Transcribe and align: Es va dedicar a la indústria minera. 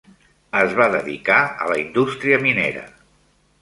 Es 0.61 0.73
va 0.79 0.87
dedicar 0.95 1.39
a 1.67 1.71
la 1.75 1.79
indústria 1.85 2.43
minera. 2.49 2.87